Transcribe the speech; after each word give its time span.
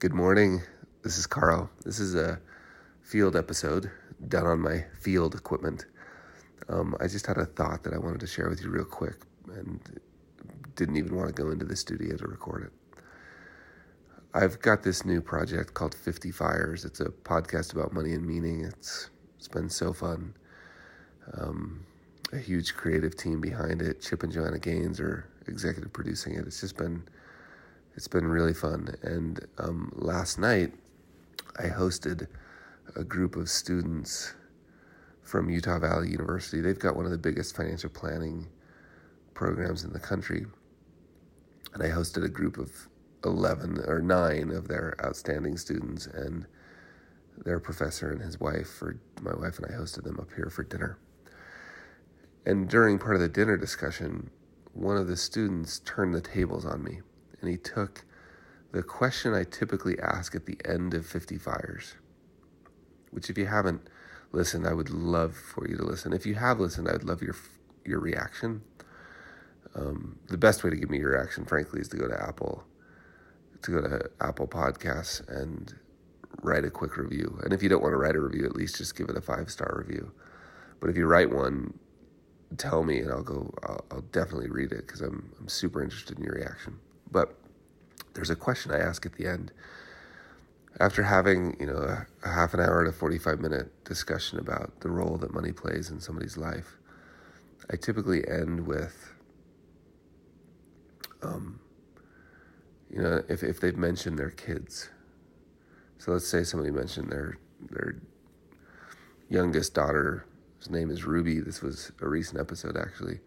Good 0.00 0.14
morning. 0.14 0.62
This 1.02 1.18
is 1.18 1.26
Carl. 1.26 1.68
This 1.84 2.00
is 2.00 2.14
a 2.14 2.40
field 3.02 3.36
episode 3.36 3.90
done 4.28 4.46
on 4.46 4.58
my 4.60 4.86
field 4.98 5.34
equipment. 5.34 5.84
Um, 6.70 6.96
I 6.98 7.06
just 7.06 7.26
had 7.26 7.36
a 7.36 7.44
thought 7.44 7.82
that 7.82 7.92
I 7.92 7.98
wanted 7.98 8.20
to 8.20 8.26
share 8.26 8.48
with 8.48 8.62
you 8.62 8.70
real 8.70 8.86
quick 8.86 9.16
and 9.52 9.78
didn't 10.74 10.96
even 10.96 11.14
want 11.14 11.28
to 11.28 11.34
go 11.34 11.50
into 11.50 11.66
the 11.66 11.76
studio 11.76 12.16
to 12.16 12.26
record 12.26 12.62
it. 12.62 13.02
I've 14.32 14.58
got 14.62 14.82
this 14.82 15.04
new 15.04 15.20
project 15.20 15.74
called 15.74 15.94
50 15.94 16.30
Fires. 16.30 16.86
It's 16.86 17.00
a 17.00 17.10
podcast 17.10 17.74
about 17.74 17.92
money 17.92 18.14
and 18.14 18.26
meaning. 18.26 18.64
It's, 18.64 19.10
it's 19.36 19.48
been 19.48 19.68
so 19.68 19.92
fun. 19.92 20.32
Um, 21.34 21.84
a 22.32 22.38
huge 22.38 22.74
creative 22.74 23.18
team 23.18 23.42
behind 23.42 23.82
it. 23.82 24.00
Chip 24.00 24.22
and 24.22 24.32
Joanna 24.32 24.60
Gaines 24.60 24.98
are 24.98 25.28
executive 25.46 25.92
producing 25.92 26.36
it. 26.36 26.46
It's 26.46 26.62
just 26.62 26.78
been 26.78 27.02
it's 27.94 28.08
been 28.08 28.26
really 28.26 28.54
fun. 28.54 28.94
And 29.02 29.46
um, 29.58 29.92
last 29.96 30.38
night, 30.38 30.72
I 31.58 31.64
hosted 31.64 32.26
a 32.96 33.04
group 33.04 33.36
of 33.36 33.48
students 33.48 34.34
from 35.22 35.50
Utah 35.50 35.78
Valley 35.78 36.10
University. 36.10 36.60
They've 36.60 36.78
got 36.78 36.96
one 36.96 37.04
of 37.04 37.10
the 37.10 37.18
biggest 37.18 37.54
financial 37.56 37.90
planning 37.90 38.48
programs 39.34 39.84
in 39.84 39.92
the 39.92 40.00
country. 40.00 40.46
And 41.74 41.82
I 41.82 41.88
hosted 41.88 42.24
a 42.24 42.28
group 42.28 42.58
of 42.58 42.88
11 43.24 43.84
or 43.86 44.00
9 44.00 44.50
of 44.50 44.68
their 44.68 44.96
outstanding 45.04 45.56
students 45.56 46.06
and 46.06 46.46
their 47.44 47.60
professor 47.60 48.10
and 48.10 48.20
his 48.20 48.40
wife 48.40 48.68
for 48.68 48.98
my 49.22 49.34
wife 49.34 49.58
and 49.58 49.66
I 49.66 49.78
hosted 49.78 50.04
them 50.04 50.18
up 50.18 50.28
here 50.34 50.50
for 50.50 50.62
dinner. 50.62 50.98
And 52.44 52.68
during 52.68 52.98
part 52.98 53.14
of 53.14 53.20
the 53.20 53.28
dinner 53.28 53.56
discussion, 53.56 54.30
one 54.72 54.96
of 54.96 55.06
the 55.06 55.16
students 55.16 55.80
turned 55.80 56.14
the 56.14 56.20
tables 56.20 56.64
on 56.64 56.82
me 56.82 57.00
and 57.40 57.50
he 57.50 57.56
took 57.56 58.04
the 58.72 58.82
question 58.82 59.34
I 59.34 59.44
typically 59.44 59.98
ask 60.00 60.34
at 60.34 60.46
the 60.46 60.58
end 60.64 60.94
of 60.94 61.06
50 61.06 61.38
Fires, 61.38 61.94
which 63.10 63.30
if 63.30 63.38
you 63.38 63.46
haven't 63.46 63.88
listened, 64.32 64.66
I 64.66 64.74
would 64.74 64.90
love 64.90 65.34
for 65.36 65.68
you 65.68 65.76
to 65.76 65.84
listen. 65.84 66.12
If 66.12 66.26
you 66.26 66.34
have 66.36 66.60
listened, 66.60 66.88
I 66.88 66.92
would 66.92 67.04
love 67.04 67.22
your 67.22 67.36
your 67.84 68.00
reaction. 68.00 68.62
Um, 69.74 70.18
the 70.28 70.38
best 70.38 70.62
way 70.64 70.70
to 70.70 70.76
give 70.76 70.90
me 70.90 70.98
your 70.98 71.12
reaction, 71.12 71.44
frankly, 71.44 71.80
is 71.80 71.88
to 71.88 71.96
go 71.96 72.08
to 72.08 72.22
Apple, 72.22 72.64
to 73.62 73.70
go 73.70 73.80
to 73.80 74.10
Apple 74.20 74.48
Podcasts 74.48 75.26
and 75.28 75.74
write 76.42 76.64
a 76.64 76.70
quick 76.70 76.96
review. 76.96 77.40
And 77.44 77.52
if 77.52 77.62
you 77.62 77.68
don't 77.68 77.82
want 77.82 77.92
to 77.92 77.96
write 77.98 78.16
a 78.16 78.20
review, 78.20 78.44
at 78.44 78.56
least 78.56 78.76
just 78.78 78.96
give 78.96 79.08
it 79.08 79.16
a 79.16 79.20
five 79.20 79.50
star 79.50 79.84
review. 79.86 80.12
But 80.80 80.90
if 80.90 80.96
you 80.96 81.06
write 81.06 81.30
one, 81.30 81.78
tell 82.56 82.82
me, 82.84 83.00
and 83.00 83.10
I'll 83.10 83.22
go. 83.22 83.52
I'll, 83.64 83.84
I'll 83.90 84.00
definitely 84.12 84.50
read 84.50 84.72
it 84.72 84.86
because 84.86 85.00
I'm 85.00 85.32
I'm 85.40 85.48
super 85.48 85.82
interested 85.82 86.18
in 86.18 86.24
your 86.24 86.34
reaction. 86.34 86.78
But 87.10 87.36
there's 88.20 88.28
a 88.28 88.36
question 88.36 88.70
I 88.70 88.78
ask 88.78 89.06
at 89.06 89.14
the 89.14 89.26
end. 89.26 89.50
After 90.78 91.04
having, 91.04 91.56
you 91.58 91.64
know, 91.64 91.78
a, 91.78 92.06
a 92.22 92.30
half 92.30 92.52
an 92.52 92.60
hour 92.60 92.84
to 92.84 92.92
45 92.92 93.40
minute 93.40 93.82
discussion 93.82 94.38
about 94.38 94.80
the 94.80 94.90
role 94.90 95.16
that 95.16 95.32
money 95.32 95.52
plays 95.52 95.88
in 95.88 96.00
somebody's 96.00 96.36
life, 96.36 96.76
I 97.72 97.76
typically 97.76 98.28
end 98.28 98.66
with, 98.66 99.14
um, 101.22 101.60
you 102.90 103.00
know, 103.00 103.22
if, 103.26 103.42
if 103.42 103.58
they've 103.58 103.78
mentioned 103.78 104.18
their 104.18 104.30
kids. 104.30 104.90
So 105.96 106.12
let's 106.12 106.28
say 106.28 106.44
somebody 106.44 106.70
mentioned 106.70 107.10
their 107.10 107.38
their 107.70 108.02
youngest 109.30 109.72
daughter. 109.72 110.26
His 110.58 110.68
name 110.68 110.90
is 110.90 111.04
Ruby. 111.06 111.40
This 111.40 111.62
was 111.62 111.90
a 112.02 112.06
recent 112.06 112.38
episode, 112.38 112.76
actually. 112.76 113.20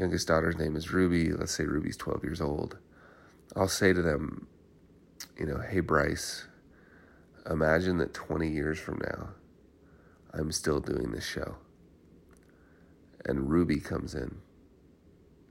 Youngest 0.00 0.26
daughter's 0.26 0.58
name 0.58 0.74
is 0.74 0.92
Ruby. 0.92 1.32
Let's 1.32 1.52
say 1.52 1.64
Ruby's 1.64 1.96
12 1.96 2.24
years 2.24 2.40
old 2.40 2.76
I'll 3.56 3.68
say 3.68 3.92
to 3.92 4.00
them, 4.00 4.46
you 5.38 5.46
know, 5.46 5.58
hey, 5.58 5.80
Bryce, 5.80 6.46
imagine 7.50 7.98
that 7.98 8.14
20 8.14 8.48
years 8.48 8.78
from 8.78 9.00
now, 9.02 9.30
I'm 10.32 10.52
still 10.52 10.80
doing 10.80 11.10
this 11.10 11.26
show. 11.26 11.56
And 13.24 13.50
Ruby 13.50 13.80
comes 13.80 14.14
in, 14.14 14.36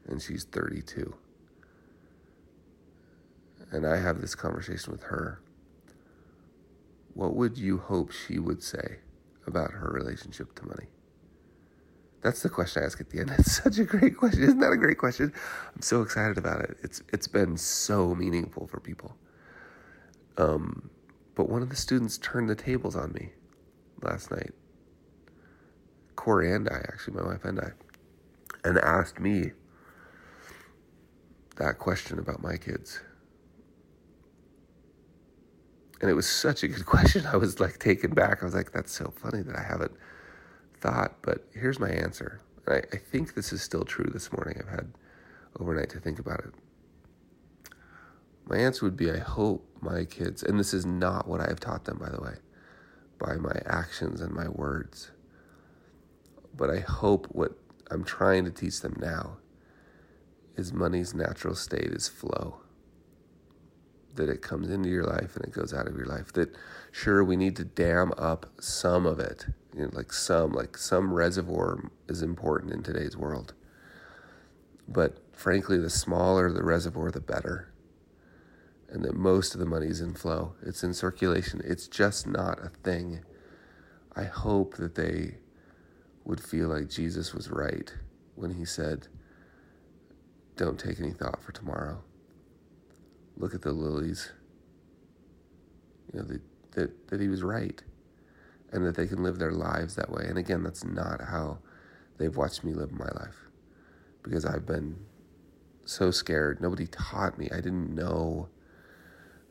and 0.07 0.21
she's 0.21 0.45
32. 0.45 1.13
And 3.71 3.85
I 3.85 3.97
have 3.97 4.21
this 4.21 4.33
conversation 4.33 4.91
with 4.91 5.03
her. 5.03 5.41
What 7.13 7.35
would 7.35 7.57
you 7.57 7.77
hope 7.77 8.11
she 8.11 8.39
would 8.39 8.63
say 8.63 8.99
about 9.45 9.71
her 9.71 9.89
relationship 9.89 10.55
to 10.55 10.65
money? 10.65 10.87
That's 12.21 12.41
the 12.41 12.49
question 12.49 12.83
I 12.83 12.85
ask 12.85 12.99
at 12.99 13.09
the 13.09 13.19
end. 13.19 13.31
It's 13.39 13.63
such 13.63 13.79
a 13.79 13.85
great 13.85 14.17
question. 14.17 14.43
Isn't 14.43 14.59
that 14.59 14.71
a 14.71 14.77
great 14.77 14.97
question? 14.97 15.33
I'm 15.75 15.81
so 15.81 16.01
excited 16.01 16.37
about 16.37 16.61
it. 16.61 16.77
It's 16.83 17.01
it's 17.13 17.27
been 17.27 17.57
so 17.57 18.13
meaningful 18.15 18.67
for 18.67 18.79
people. 18.79 19.15
Um, 20.37 20.89
but 21.35 21.49
one 21.49 21.61
of 21.61 21.69
the 21.69 21.75
students 21.75 22.17
turned 22.17 22.49
the 22.49 22.55
tables 22.55 22.95
on 22.95 23.13
me 23.13 23.29
last 24.01 24.31
night. 24.31 24.51
Corey 26.15 26.53
and 26.53 26.67
I, 26.69 26.77
actually, 26.79 27.15
my 27.15 27.25
wife 27.25 27.45
and 27.45 27.59
I, 27.59 27.71
and 28.65 28.77
asked 28.79 29.19
me 29.19 29.51
that 31.57 31.77
question 31.77 32.19
about 32.19 32.41
my 32.41 32.57
kids. 32.57 33.01
And 36.01 36.09
it 36.09 36.13
was 36.13 36.27
such 36.27 36.63
a 36.63 36.67
good 36.67 36.85
question. 36.95 37.25
I 37.25 37.37
was 37.37 37.59
like 37.59 37.79
taken 37.79 38.13
back. 38.13 38.41
I 38.41 38.45
was 38.45 38.53
like, 38.53 38.71
that's 38.71 38.91
so 38.91 39.13
funny 39.15 39.41
that 39.43 39.55
I 39.55 39.63
haven't 39.63 39.91
thought, 40.79 41.15
but 41.21 41.45
here's 41.53 41.79
my 41.79 41.89
answer. 41.89 42.41
I, 42.67 42.77
I 42.77 42.97
think 42.97 43.33
this 43.33 43.51
is 43.51 43.61
still 43.61 43.83
true 43.83 44.09
this 44.11 44.31
morning. 44.31 44.57
I've 44.59 44.69
had 44.69 44.91
overnight 45.59 45.89
to 45.91 45.99
think 45.99 46.19
about 46.19 46.39
it. 46.41 46.53
My 48.45 48.57
answer 48.57 48.85
would 48.85 48.97
be 48.97 49.11
I 49.11 49.17
hope 49.17 49.65
my 49.81 50.05
kids, 50.05 50.43
and 50.43 50.59
this 50.59 50.73
is 50.73 50.85
not 50.85 51.27
what 51.27 51.41
I 51.41 51.47
have 51.47 51.59
taught 51.59 51.85
them, 51.85 51.99
by 51.99 52.09
the 52.09 52.21
way, 52.21 52.35
by 53.19 53.35
my 53.35 53.61
actions 53.65 54.21
and 54.21 54.33
my 54.33 54.47
words, 54.47 55.11
but 56.55 56.69
I 56.69 56.79
hope 56.79 57.27
what 57.27 57.53
I'm 57.91 58.03
trying 58.03 58.45
to 58.45 58.51
teach 58.51 58.81
them 58.81 58.95
now 58.99 59.37
is 60.55 60.73
money's 60.73 61.13
natural 61.13 61.55
state 61.55 61.91
is 61.91 62.07
flow 62.07 62.61
that 64.19 64.29
it 64.29 64.41
comes 64.41 64.69
into 64.69 64.89
your 64.89 65.05
life 65.05 65.37
and 65.37 65.45
it 65.45 65.53
goes 65.53 65.73
out 65.73 65.87
of 65.87 65.95
your 65.95 66.05
life. 66.05 66.33
That 66.33 66.53
sure 66.91 67.23
we 67.23 67.37
need 67.37 67.55
to 67.55 67.63
dam 67.63 68.11
up 68.17 68.47
some 68.59 69.05
of 69.05 69.17
it, 69.17 69.47
you 69.73 69.83
know, 69.83 69.89
like 69.93 70.11
some 70.11 70.51
like 70.51 70.77
some 70.77 71.13
reservoir 71.13 71.89
is 72.09 72.21
important 72.21 72.73
in 72.73 72.83
today's 72.83 73.15
world. 73.15 73.53
But 74.87 75.19
frankly, 75.31 75.77
the 75.77 75.89
smaller 75.89 76.51
the 76.51 76.63
reservoir, 76.63 77.11
the 77.11 77.21
better. 77.21 77.71
And 78.89 79.05
that 79.05 79.15
most 79.15 79.53
of 79.53 79.59
the 79.59 79.67
money 79.67 79.87
is 79.87 80.01
in 80.01 80.15
flow. 80.15 80.55
It's 80.63 80.83
in 80.83 80.93
circulation. 80.93 81.61
It's 81.63 81.87
just 81.87 82.25
not 82.27 82.59
a 82.59 82.69
thing. 82.83 83.23
I 84.15 84.23
hope 84.23 84.75
that 84.77 84.95
they 84.95 85.35
would 86.25 86.41
feel 86.41 86.69
like 86.69 86.89
Jesus 86.89 87.33
was 87.33 87.51
right 87.51 87.93
when 88.35 88.55
he 88.55 88.65
said, 88.65 89.07
Don't 90.57 90.79
take 90.79 90.99
any 90.99 91.11
thought 91.11 91.41
for 91.41 91.51
tomorrow 91.51 92.01
look 93.39 93.55
at 93.55 93.61
the 93.61 93.71
lilies. 93.71 94.31
You 96.13 96.19
know, 96.19 96.27
that, 96.73 97.07
that, 97.07 97.21
he 97.21 97.27
was 97.27 97.43
right 97.43 97.81
and 98.71 98.85
that 98.85 98.95
they 98.95 99.07
can 99.07 99.23
live 99.23 99.39
their 99.39 99.51
lives 99.51 99.95
that 99.95 100.11
way. 100.11 100.25
And 100.25 100.37
again, 100.37 100.63
that's 100.63 100.83
not 100.83 101.21
how 101.21 101.59
they've 102.17 102.35
watched 102.35 102.63
me 102.63 102.73
live 102.73 102.91
my 102.91 103.09
life 103.15 103.49
because 104.23 104.45
I've 104.45 104.65
been 104.65 104.97
so 105.85 106.11
scared. 106.11 106.61
Nobody 106.61 106.87
taught 106.87 107.37
me. 107.37 107.49
I 107.51 107.57
didn't 107.57 107.93
know. 107.93 108.49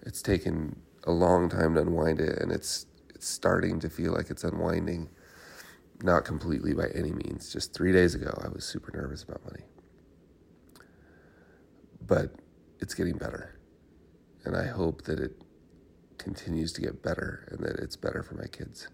It's 0.03 0.22
taken 0.22 0.81
a 1.05 1.12
long 1.12 1.49
time 1.49 1.75
to 1.75 1.81
unwind 1.81 2.20
it, 2.20 2.38
and 2.38 2.53
it's 2.53 2.87
it's 3.15 3.26
starting 3.28 3.81
to 3.81 3.91
feel 3.91 4.12
like 4.12 4.31
it's 4.31 4.44
unwinding. 4.44 5.09
Not 6.03 6.25
completely 6.25 6.75
by 6.75 6.88
any 6.94 7.10
means. 7.10 7.53
Just 7.53 7.75
three 7.75 7.93
days 7.93 8.15
ago, 8.15 8.32
I 8.44 8.49
was 8.49 8.65
super 8.65 8.97
nervous 8.97 9.25
about 9.25 9.44
money, 9.44 9.65
but 12.06 12.31
it's 12.78 12.94
getting 12.94 13.16
better. 13.16 13.58
And 14.49 14.57
I 14.57 14.65
hope 14.65 15.03
that 15.03 15.21
it 15.21 15.43
continues 16.17 16.73
to 16.73 16.81
get 16.81 17.03
better 17.03 17.47
and 17.50 17.61
that 17.61 17.79
it's 17.81 17.97
better 17.97 18.23
for 18.23 18.35
my 18.35 18.47
kids. 18.47 18.89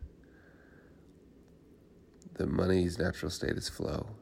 The 2.33 2.49
money's 2.49 2.99
natural 2.99 3.31
state 3.31 3.53
is 3.53 3.69
flow, 3.69 4.17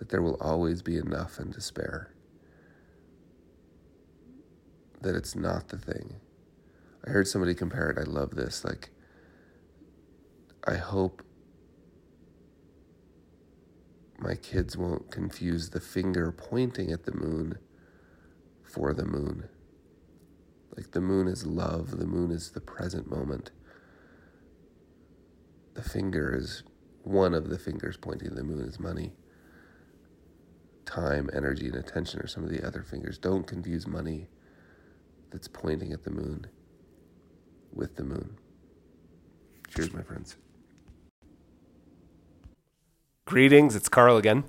that 0.00 0.08
there 0.08 0.20
will 0.20 0.36
always 0.40 0.82
be 0.82 0.96
enough 0.96 1.38
and 1.38 1.52
to 1.52 1.60
spare, 1.60 2.12
that 5.00 5.14
it's 5.14 5.36
not 5.36 5.68
the 5.68 5.78
thing. 5.78 6.16
I 7.06 7.10
heard 7.10 7.28
somebody 7.28 7.54
compare 7.54 7.90
it, 7.90 7.96
I 7.96 8.10
love 8.10 8.34
this. 8.34 8.64
Like, 8.64 8.90
I 10.66 10.74
hope 10.74 11.22
my 14.18 14.34
kids 14.34 14.76
won't 14.76 15.12
confuse 15.12 15.70
the 15.70 15.78
finger 15.78 16.32
pointing 16.32 16.90
at 16.90 17.04
the 17.04 17.14
moon 17.14 17.58
for 18.64 18.92
the 18.92 19.04
moon. 19.04 19.48
Like 20.78 20.92
the 20.92 21.00
moon 21.00 21.26
is 21.26 21.44
love, 21.44 21.98
the 21.98 22.06
moon 22.06 22.30
is 22.30 22.52
the 22.52 22.60
present 22.60 23.10
moment. 23.10 23.50
The 25.74 25.82
finger 25.82 26.32
is 26.36 26.62
one 27.02 27.34
of 27.34 27.48
the 27.48 27.58
fingers 27.58 27.96
pointing 27.96 28.28
to 28.28 28.34
the 28.36 28.44
moon 28.44 28.64
is 28.64 28.78
money. 28.78 29.10
Time, 30.86 31.28
energy, 31.34 31.66
and 31.66 31.74
attention 31.74 32.20
are 32.20 32.28
some 32.28 32.44
of 32.44 32.50
the 32.50 32.64
other 32.64 32.84
fingers. 32.84 33.18
Don't 33.18 33.44
confuse 33.44 33.88
money 33.88 34.28
that's 35.32 35.48
pointing 35.48 35.92
at 35.92 36.04
the 36.04 36.12
moon 36.12 36.46
with 37.72 37.96
the 37.96 38.04
moon. 38.04 38.38
Cheers, 39.74 39.92
my 39.92 40.02
friends. 40.02 40.36
Greetings, 43.24 43.74
it's 43.74 43.88
Carl 43.88 44.16
again. 44.16 44.44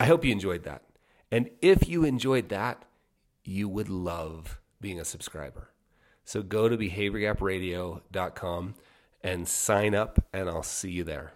I 0.00 0.06
hope 0.06 0.24
you 0.24 0.32
enjoyed 0.32 0.62
that. 0.62 0.84
And 1.30 1.50
if 1.60 1.86
you 1.86 2.04
enjoyed 2.04 2.48
that, 2.48 2.86
you 3.44 3.68
would 3.68 3.90
love 3.90 4.58
being 4.80 5.00
a 5.00 5.04
subscriber. 5.04 5.70
So 6.24 6.42
go 6.42 6.68
to 6.68 6.76
behaviorgapradio.com 6.76 8.74
and 9.22 9.48
sign 9.48 9.94
up, 9.94 10.24
and 10.32 10.48
I'll 10.48 10.62
see 10.62 10.90
you 10.90 11.04
there. 11.04 11.32